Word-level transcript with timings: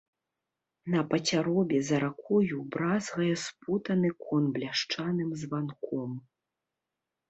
На 0.93 1.01
пацяробе 1.11 1.77
за 1.91 1.97
ракою 2.05 2.57
бразгае 2.77 3.31
спутаны 3.45 4.09
конь 4.27 4.53
бляшаным 4.59 5.29
званком. 5.47 6.23